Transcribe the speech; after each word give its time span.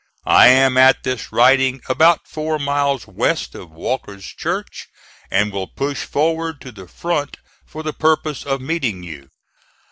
I 0.25 0.47
am 0.47 0.77
at 0.77 1.03
this 1.03 1.31
writing 1.31 1.79
about 1.87 2.27
four 2.27 2.57
miles 2.57 3.05
west 3.05 3.53
of 3.53 3.69
Walker's 3.69 4.25
Church 4.25 4.87
and 5.29 5.51
will 5.53 5.67
push 5.67 6.03
forward 6.05 6.59
to 6.61 6.71
the 6.71 6.87
front 6.87 7.37
for 7.67 7.83
the 7.83 7.93
purpose 7.93 8.43
of 8.43 8.61
meeting 8.61 9.03
you. 9.03 9.29